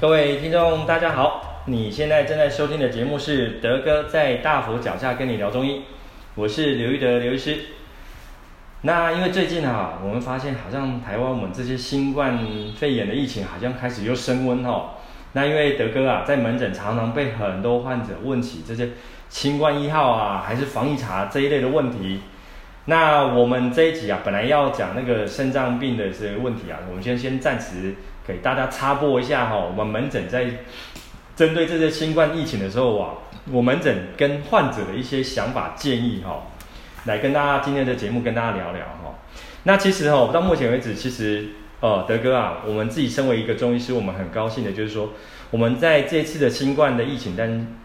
[0.00, 1.62] 各位听众，大家好！
[1.66, 5.82] 你现在正在收听的节目是德哥在大佛脚下跟你聊中医，
[6.36, 7.58] 我是刘玉德刘医师。
[8.80, 12.38] 那因为最近啊，我们发现好像台湾我们这些新冠
[12.74, 14.92] 肺炎的疫情好像开始又升温哦。
[15.34, 18.88] 那因为德哥啊，在门诊常常被很多患者问起这些
[19.28, 22.22] 清冠一号啊，还是防疫查这一类的问题。
[22.86, 29.56] 那我们这一集啊，本来要讲那个肾脏病的这些问题啊，我们先先暂时给大家插播一下哈。
[29.56, 30.46] 我们门诊在
[31.36, 33.10] 针对这些新冠疫情的时候啊，
[33.50, 36.46] 我门诊跟患者的一些想法建议哈，
[37.04, 39.14] 来跟大家今天的节目跟大家聊聊哈。
[39.64, 41.48] 那其实哈，到目前为止，其实
[41.80, 45.10] 呃，德哥啊，我们自己身为一个中医师，我们很高兴的就是说，
[45.50, 47.76] 我们在这次的新冠的疫情单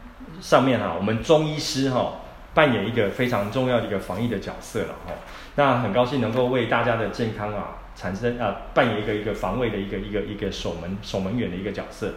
[0.42, 2.14] 上面哈，我们中医师哈。
[2.56, 5.12] 扮演一个非常重要的一个防疫的角色了哈，
[5.56, 12.16] 那很高兴能够为大家的健康啊产生啊扮演一个一个防卫的一个一个一个守门守门员的一个角色。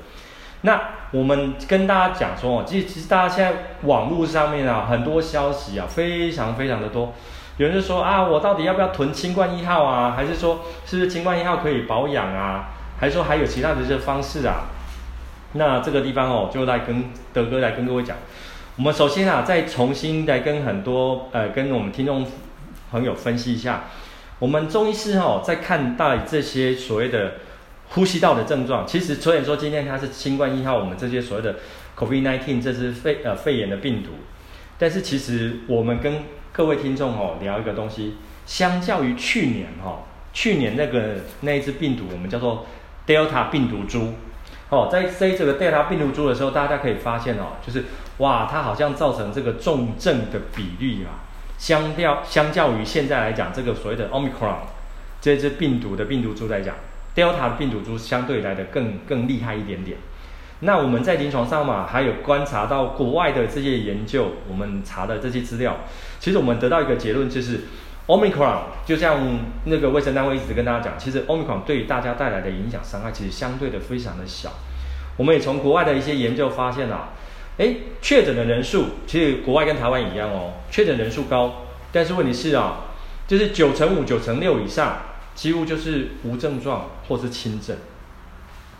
[0.62, 0.80] 那
[1.12, 7.14] 我们跟大家讲说哦，其实其实大家现在网络上面啊很多消息啊非常非常的多，
[7.58, 14.66] 有人就说啊我到底要不要囤清冠一号啊，还是说是不是清冠一号可以保养啊，还是说还有其他的这些方式啊？
[15.52, 18.16] 那这个地方哦就来跟德哥来跟各位讲。
[18.76, 22.26] 我们首先啊，再重新来跟很多呃，跟我们听众
[22.90, 23.84] 朋友分析一下，
[24.38, 27.34] 我们中医师哈，在看待这些所谓的
[27.88, 31.56] 呼吸道的症状，其实虽然说今天它是新冠一号，我们这些所谓的
[31.96, 34.10] COVID-19 这是肺呃肺炎的病毒，
[34.78, 36.22] 但是其实我们跟
[36.52, 38.14] 各位听众哦聊一个东西，
[38.46, 42.66] 相较于去年哈，去年那个那一只病毒，我们叫做
[43.06, 44.12] Delta 病毒株。
[44.70, 47.84] 哦，在塞这个 Delta 病毒株的时候，大家可以发现哦，就是
[48.18, 51.24] 哇，它好像造成这个重症的比例啊，
[51.58, 54.60] 相较相较于现在来讲，这个所谓的 Omicron
[55.20, 56.76] 这只病毒的病毒株来讲
[57.14, 59.98] ，Delta 的病毒株相对来的更更厉害一点点。
[60.60, 65.80] 那我们在临床上嘛，还有观察到国外的这些研究，我们查的这些资料，
[66.18, 67.60] 其实我们得到一个结论就是。
[68.08, 69.18] Omicron 就像
[69.64, 74.50] 那个卫生单位一直跟大家讲，其实 Omicron 对于大家带来的影响伤害其实相对的非常的小。
[75.18, 77.10] 我们也从国外的一些研究发现啊，
[77.58, 82.86] 诶，确诊的人数其实国外跟台湾一样哦，确诊人数高，但是问题是啊，
[83.26, 84.98] 就是九成五、九成六以上，
[85.34, 87.76] 几乎就是无症状或是轻症。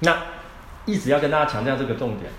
[0.00, 0.16] 那
[0.86, 2.30] 一直要跟大家强调这个重点，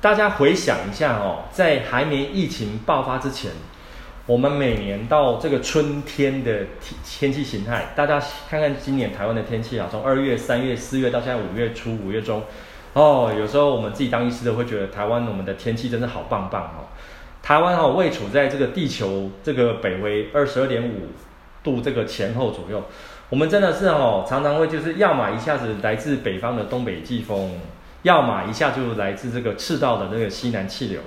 [0.00, 3.52] 大家回想一下哦，在还没疫情爆发之前。
[4.24, 8.20] 我们每年到这个春天的天天气形态，大家
[8.50, 12.42] 看看今年台湾的天气啊，从二月、三月、四月到现在五月初、五月中，
[12.96, 16.88] 哦，有时候我们自己当医师的会觉得台湾我们的天气真的好棒棒哦。
[17.42, 21.08] 台湾哦，位处在这个地球这个北纬二十二点五
[21.62, 22.82] 度这个前后左右，
[23.28, 27.60] 我们真的是哦，常常会就是要么一下子来自北方的东北季风，
[28.00, 31.02] 要么一下就来自这个赤道的这个西南气流。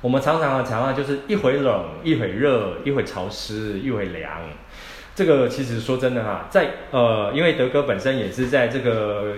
[0.00, 4.40] 我们常常的常常就是一会冷，一会热，一会潮湿，一会凉。
[5.16, 9.34] 这个其实说真的哈，在呃，因为德哥本身也是在这个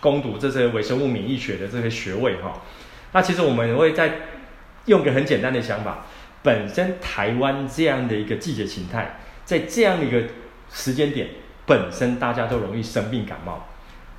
[0.00, 2.60] 攻读这些微生物免疫学的这些学位哈。
[3.12, 4.12] 那其实我们会在
[4.86, 6.04] 用个很简单的想法，
[6.42, 10.24] 本身台湾这样的一个季节形态，在这样一个
[10.68, 11.28] 时间点，
[11.64, 13.68] 本身大家都容易生病感冒，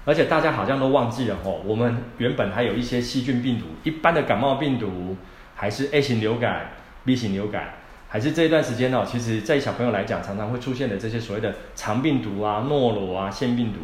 [0.05, 5.17] 而且大家好像都忘记了哈，我们原本还有一些细菌病毒，一般的感冒病毒。
[5.53, 6.71] 还是 A 型流感、
[7.05, 7.75] B 型流感，
[8.13, 9.05] 还是这一段时间呢？
[9.09, 13.79] 其实，在小朋友来讲，常常会出现的这些所谓的肠病毒啊、诺罗啊、腺病毒，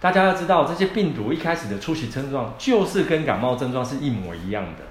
[0.00, 4.84] 大家要知道，这些病毒一开始的初期症状就是跟感冒症状是一模一样的。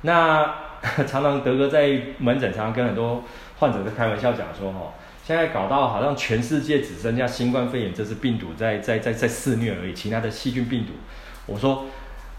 [0.00, 0.56] 那
[1.06, 3.22] 常常德哥在门诊常常跟很多
[3.60, 4.92] 患者在开玩笑讲说，哈，
[5.24, 10.94] 现在搞到好像全世界只剩下新冠肺炎这支病毒在在在在肆虐而已，其他的细菌病毒，
[11.46, 11.86] 我说。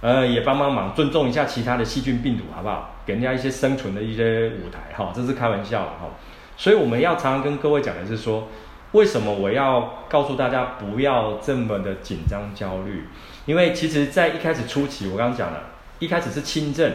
[0.01, 2.95] 呃，也帮帮忙，尊重一下其他的细菌病毒，好不好？
[3.05, 6.09] 给人家一些生存的一些舞台，哈，这是开玩笑，哈。
[6.57, 8.47] 所以我们要常常跟各位讲的是说，
[8.93, 13.03] 为什么我要告诉大家不要这么的紧张焦虑？
[13.45, 15.61] 因为其实，在一开始初期，我刚刚讲了，
[15.99, 16.91] 一开始是轻症，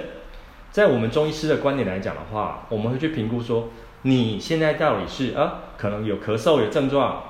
[0.72, 3.68] 在我们中医师的观点来讲的话，我们会去评估说，
[4.02, 7.22] 你现在到底是啊，可能有咳嗽有症状，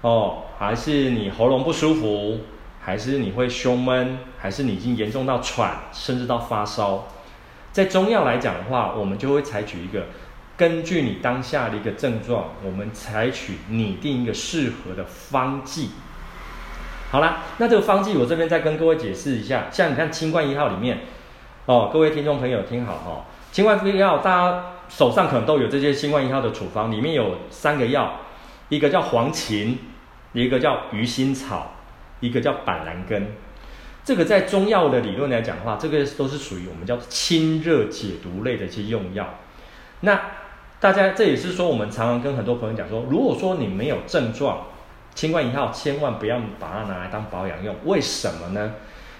[0.00, 2.40] 哦，还是你喉咙不舒服？
[2.84, 7.04] 还是你会胸闷，还是你已经严重到喘，甚至到发烧？
[7.70, 10.06] 在中药来讲的话，我们就会采取一个
[10.56, 15.90] 根据你当下的一个症状，我们采取拟定一个适合的方剂。
[17.10, 19.66] 好啦，那这个方剂我这边再跟各位解释一下。
[19.70, 20.98] 像你看清冠一号里面，
[21.66, 28.20] 哦，各位听众朋友听好哦，清冠一号大家手上可能都有这些清冠一号的处方，里面有三个药，
[28.68, 29.76] 一个叫黄芩，
[30.32, 31.70] 一个叫鱼腥草。
[32.22, 33.26] 一个叫板蓝根，
[34.04, 39.28] 这个在中药的理论来讲的话，这个都是属于我们叫清热解毒类的一些用药。
[40.00, 40.20] 那
[40.78, 44.68] 大家这也是说，我们常常跟很多朋友讲说，如果说你没有症状，
[45.16, 47.74] 清冠一号千万不要把它拿来当保养用。
[47.84, 48.74] 为什么呢？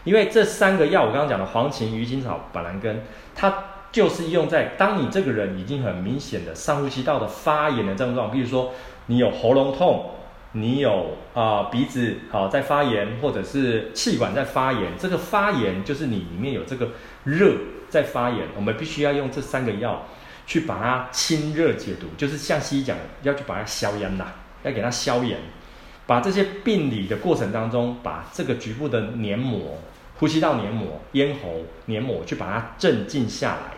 [0.05, 3.03] 因为这三个药，我刚刚讲的黄芩、鱼腥草、板蓝根，
[3.35, 8.73] 它就是用在当你这个人已经很明显的上呼吸道的发炎的症状，比如说
[9.07, 10.11] 你有喉咙痛。
[10.55, 16.91] 你有啊、鼻子好、在发炎，或者是气管在发炎，这个发炎就是你里面有这个
[17.25, 17.55] 热
[17.89, 20.07] 在发炎，我们必须要用这三个药
[20.47, 24.27] 去把它清热解毒，就是像西医讲，要去把它消炎呐，
[24.63, 25.39] 要给它消炎，
[26.07, 29.79] 把这些病理的过程当中，把这个局部的黏膜、
[30.19, 33.73] 呼吸道黏膜、咽喉黏膜去把它镇静下来。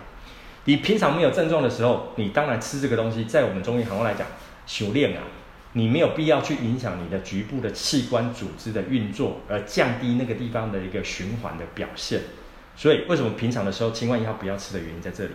[0.65, 4.27] 你平常没有症状的时候，你当然吃这个东西，在我们中医行话来讲，
[4.67, 5.23] 修炼啊。
[5.75, 12.21] 你没有必要去影响你的局部的器官组织的运作，而降低那个地方的一个循环的表现。
[12.77, 15.31] 所以，为什么平常的时候千万一号不要吃的原因在这里。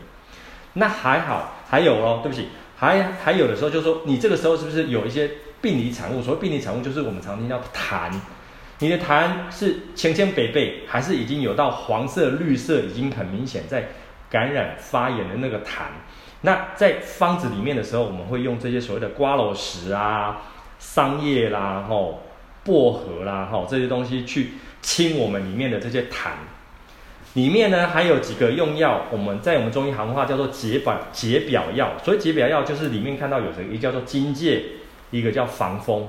[0.73, 5.29] 那还好，还有哦，对不起，还还有的时候就是说，你这个时候是不是有一些
[5.61, 6.21] 病理产物？
[6.21, 8.11] 所谓病理产物，就是我们常听到痰。
[8.79, 13.89] 你的痰是浅浅白白，还是已经有到黄色、绿色，已经很明显在
[14.29, 15.87] 感染发炎的那个痰？
[16.41, 20.43] 那在方子里面的时候，我们会用这些所谓的瓜蒌石啊、
[20.77, 22.21] 桑叶啦、吼
[22.63, 24.51] 薄荷啦、吼这些东西去
[24.81, 26.29] 清我们里面的这些痰。
[27.33, 31.91] 里面呢还有几个用药，我们在我们中医行话叫做解表解表药。
[32.03, 34.63] 所以解表药就是里面看到有这个，一个叫做荆芥，
[35.11, 36.07] 一个叫防风。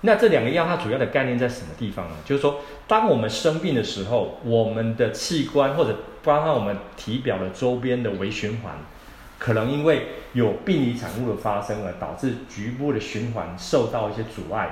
[0.00, 2.16] 那这两个药它主要的概念在什么地方呢？
[2.24, 8.74] 就是说，当我们生病的时候，我们的器官或者包括我们体表的周边的微循环。
[9.40, 14.68] 可能因为有病理产物的发生而导致局部的循环受到一些阻碍，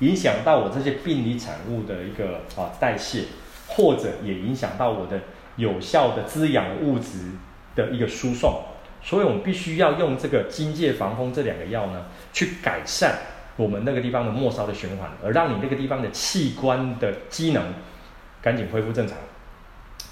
[0.00, 3.26] 影响到我这些病理产物的一个啊代谢，
[3.68, 5.20] 或者也影响到我的
[5.54, 7.30] 有效的滋养物质
[7.76, 8.62] 的一个输送，
[9.00, 13.16] 所以我们必须要用这个荆芥防风这两个药呢，去改善
[13.56, 17.62] 我们那个地方的末梢的循环，而让你那个地方的器官的机能
[18.42, 19.16] 赶紧恢复正常。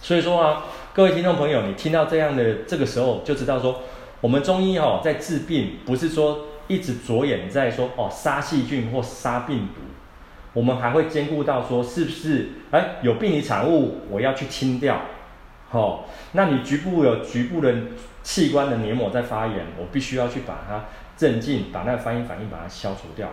[0.00, 0.64] 所以说啊，
[1.00, 3.80] 各位听众朋友，你听到这样的这个时候，就知道说，
[4.20, 9.80] 我们中医哦，在治病不是说一直着眼在说哦杀细菌或杀病毒，
[10.52, 15.00] 我们还会兼顾到说是不是哎有病理产物，我要去清掉，
[15.70, 16.00] 哦，
[16.32, 17.74] 那你局部有局部的
[18.22, 20.84] 器官的黏膜在发炎，我必须要去把它
[21.16, 23.30] 镇静，把那个发炎反应把它消除掉，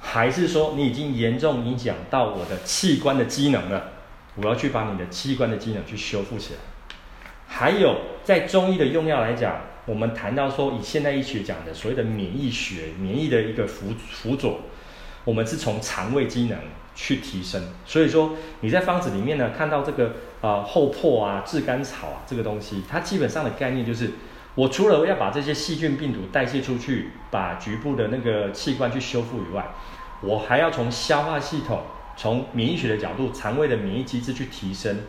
[0.00, 3.90] 还是说你已经严重影响到我的器官的机能了？
[4.34, 6.60] 我要去把你的器官的机能去修复起来。
[7.46, 14.60] 还有，在中医的用药来讲，我们谈到说，以现代医学讲的所谓的免疫学、免疫的一个辅辅佐，
[15.24, 16.58] 我们是从肠胃机能
[16.94, 17.62] 去提升。
[17.84, 24.10] 所以说，你在方子里面呢，看到这个啊厚朴啊、炙甘草啊这个东西，它基本上的概念就是，
[24.54, 29.66] 我除了要把这些细菌病毒代谢出去，把局部的那个器官去修复以外，
[30.20, 31.80] 我还要从消化系统。
[32.18, 35.00] 从免疫学的角度，肠胃的免疫机制去提升，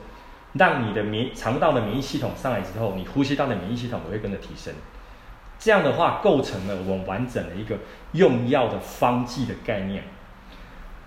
[0.53, 4.73] 让你的免肠道的免疫系统上来之后，你呼吸道的免疫系统也会跟着提升。
[5.59, 7.77] 这样的话，构成了我们完整的一个
[8.13, 10.03] 用药的方剂的概念。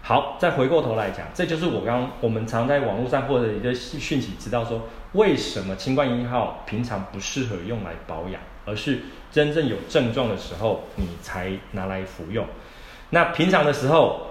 [0.03, 12.47] 好，再回过头来讲，这就是我刚我们常在网络上或者一个讯息知道说，为什么清冠一号平常不适合用来保养，而是真正有症状的时候你才拿来服用。
[13.11, 14.30] 那平常的时候。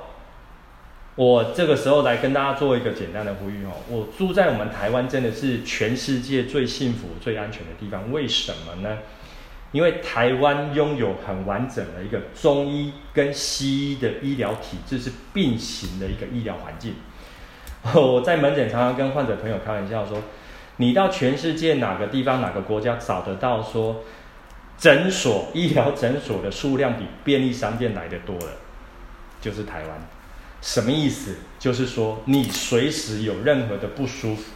[1.19, 8.09] 我这个时候来跟大家做一个简单的呼吁哦，我住在我们台湾真的是全世界最幸福、最安全的地方。
[8.09, 8.99] 为什么呢？
[9.73, 16.95] 因为台湾拥有很完整的一个中医跟西医的医疗体制是并行的一个医疗环境。
[17.93, 20.21] 我在门诊常常跟患者朋友开玩笑说，
[20.77, 24.03] 你到全世界哪个地方、哪个国家找得到说
[24.77, 28.47] 诊所、医疗诊所的数量比便利商店来得多的，
[29.41, 30.07] 就是台湾。
[30.61, 31.37] 什么意思？
[31.57, 34.51] 就是说，你随时有任何的不舒服，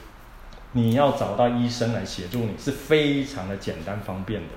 [0.73, 4.47] 你要找到医生来协助你，是非常的简单方便的。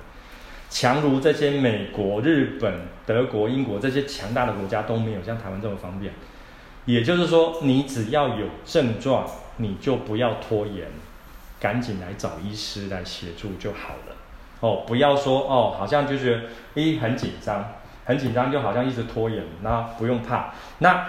[0.69, 6.13] 强如这些美国、日本、德国、英国这些强大的国家都没有像台湾这么方便。
[6.85, 9.25] 也就是说，你只要有症状，
[9.57, 10.87] 你就不要拖延，
[11.59, 14.15] 赶紧来找医师来协助就好了。
[14.59, 16.41] 哦，不要说哦，好像就觉得
[16.75, 17.73] 诶很紧张，
[18.05, 19.43] 很紧张，就好像一直拖延。
[19.61, 21.05] 那不用怕，那。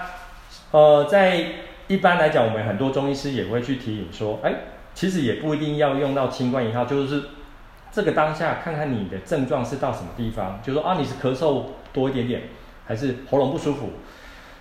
[0.71, 1.47] 呃，在
[1.87, 4.55] 一般来讲，我们很多中医师也会去提醒说，哎，
[4.93, 7.23] 其实也不一定要用到清冠一号，就是
[7.91, 12.43] 这个当下看看你的症状是到什么地方，就说啊，你是咳嗽多一点点，
[12.85, 13.89] 还是喉咙不舒服，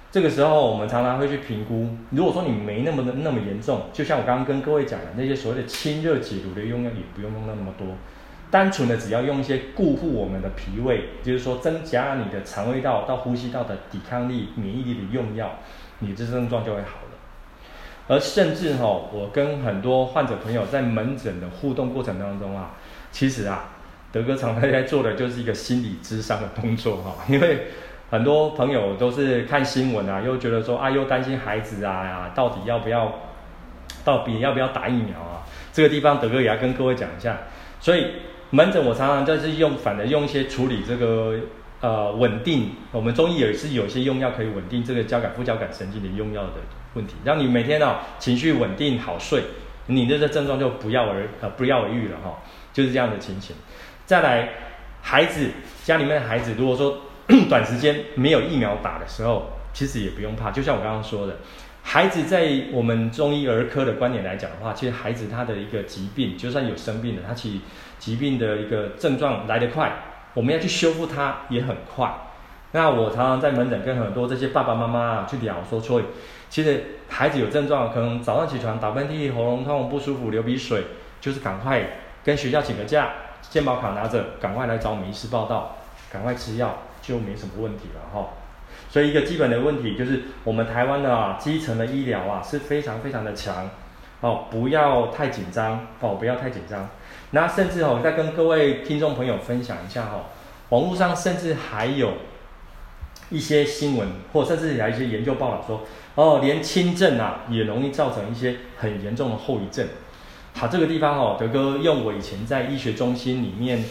[0.09, 7.85] 这个时候我们常常会去评估，如果说你没那么的那么严重，就像我刚刚跟各位讲的那些所谓的清热解毒的用药，也不用用那么多，
[8.49, 15.59] 单纯的只要用一些固护我们的脾胃，就是说增加你的肠胃道到呼吸道的抵抗力、免疫力的用药，
[15.99, 17.17] 你这症状就会好了。
[18.07, 22.71] 而甚至哈，我跟很多患者朋友在门诊的互动过程当中啊，
[23.11, 23.65] 其实啊，
[24.11, 27.67] 德哥常常在做的就是一个心理咨商的动作哈， 因为
[28.09, 33.13] 很多朋友都是看新闻啊，又觉得说啊，又担心孩子啊，到底要不要，
[34.05, 35.43] 到底要不要打疫苗啊？
[35.73, 37.37] 这个地方德哥也要跟各位讲一下。
[37.81, 38.13] 所以
[38.51, 41.35] 门诊我常常就是用，反而用一些处理这个
[41.81, 46.51] 呃稳定，我们中医也是有些用药可以稳定这个交感副交感神经的用药的。
[46.93, 49.43] 问题，让你每天哦情绪稳定好睡，
[49.85, 52.33] 你这症状就不药而呃不药而愈了哈、哦，
[52.73, 53.55] 就是这样的情形。
[54.03, 54.49] 再来，
[55.03, 55.51] 孩子
[55.83, 57.01] 家里面的孩子，如果说
[57.47, 60.49] 短时间没有疫苗打的时候，其实也不用怕。
[60.49, 61.37] 就像我刚刚说的，
[61.83, 67.61] 孩子在我们中医儿科的观点来讲的话，其实孩子他的一个疾病，就算有生病了，他其
[67.99, 69.91] 疾病的一个症状来得快，
[70.37, 72.13] 我们要去修复它也很快。
[72.73, 76.03] 那我常常在门诊跟很多这些爸爸妈妈去聊说，所以
[76.47, 80.83] 其实孩子有症状，可能早上起床打喷嚏、喉咙痛、不舒服、流鼻水，
[81.19, 81.81] 就是赶快
[82.23, 83.09] 跟学校请个假，
[83.41, 85.75] 健保卡拿着，赶快来找我们医师报到，
[86.11, 88.27] 赶快吃药就没什么问题了哈。
[88.91, 93.67] 所以一个基本的问题就是，我们台湾的啊基层的医疗啊是非常非常的强
[94.21, 96.87] 哦，不要太紧张哦，不要太紧张。
[97.31, 100.25] 那甚至哦，再跟各位听众朋友分享一下哈，
[100.69, 102.13] 网络上甚至还有。
[103.29, 105.81] 一些新闻，或甚至还有一些研究报道说，
[106.15, 109.85] 哦，连轻症啊也容易造成一些很严重的后遗症。
[110.53, 113.83] 好，这个地方哦，德哥用我以前在医学中心里面，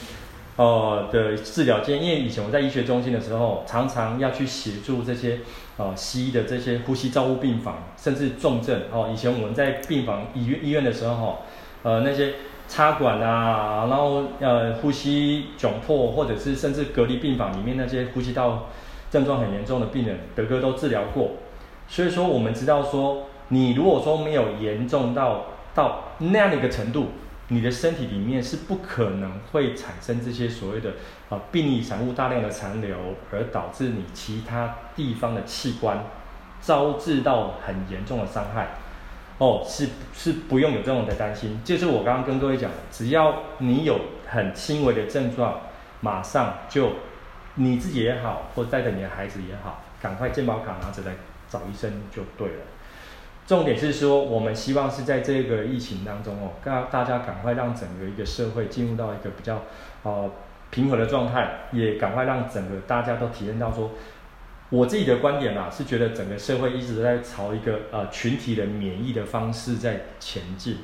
[0.57, 5.40] 呃的治疗经验，因为以前我在医学中心的时候，常常要去协助这些
[5.76, 9.11] 呃西医的这些呼吸照护病房，甚至重症哦。
[9.12, 11.40] 以前我们在病房医院医院的时候，
[11.83, 12.37] 呃那些
[12.69, 18.67] 插管啊，然后呃呼吸窘迫，或者是甚至隔离病房里面那些呼吸道。
[19.09, 21.31] 症状很严重的病人，德哥都治疗过，
[21.87, 25.45] 所以说我们知道说，你如果说没有严重到
[25.77, 27.11] 到那样的一个程度，
[27.49, 30.91] 你的身体里面是不可能会产生这些所谓的
[31.31, 32.97] 啊病理产物大量的残留，
[33.31, 36.05] 而导致你其他地方的器官
[36.61, 38.71] 招致到很严重的伤害。
[39.38, 45.61] 哦，是是不用有这种的担心，就是我刚刚跟各位讲，只要你有很轻微的症状，
[46.00, 46.90] 马上就。
[47.59, 51.16] 你自己也好，或带着你的孩子也好，赶快健保卡拿着来
[51.49, 52.64] 找医生就对了。
[53.47, 59.62] 重点是说，我们希望是在这个疫情当中哦，大大家赶快让整个一个社会进入到一个比较
[60.02, 60.31] 呃
[60.69, 63.93] 平和的状态，也赶快让整个大家都体验到说，
[64.71, 70.79] 我自己的观点啊，是觉得整个社会一直在朝一个呃群体的免疫的方式在前进。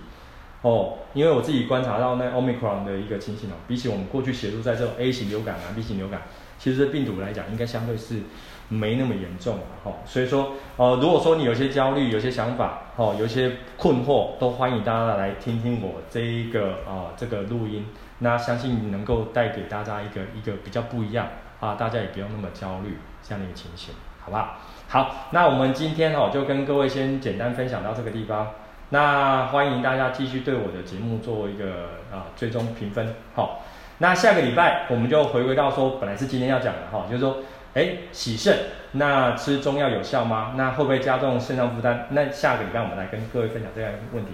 [0.63, 6.23] 哦，因为我自己观察到那 Omicron 的一个情形哦，比起我们过去协助在这种 A 型流感啊、B 型流感。
[6.57, 8.21] 其实这病毒来讲，应该相对是
[8.69, 9.93] 没那么严重的哈。
[10.07, 17.85] 所以说，呃，如果说你有些焦虑、有些想法，哦，有些困惑，都欢迎大家来听听我这一个啊、呃、这个录音。
[18.21, 21.27] 那相信能够带给大家一个一个比较不一样
[21.63, 24.59] 啊，大家也不用那么焦虑这样的一个情形，好不好？
[24.89, 28.51] 好，那我们今天哦就跟各位先简单分享到这个地方。
[28.89, 31.65] 那欢迎大家继续对我的节目做一个
[32.13, 33.63] 啊最终评分，好。
[33.99, 37.37] 那下个礼拜我们就回归到说，本来是今天要讲的哈，就是说，
[37.75, 38.59] 哎，洗肾，
[38.93, 40.55] 那吃中药有效吗？
[40.57, 42.07] 那会不会加重肾脏负担？
[42.11, 44.33] 那下个礼拜我们来跟各位分享这样一个问题。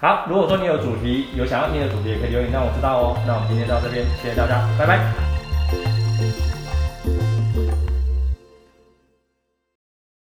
[0.00, 3.16] 好，如果说你有主题，有想要听的主题，也可以留言让我知道哦。
[3.26, 5.33] 那我们今天到这边，谢谢大家，拜拜。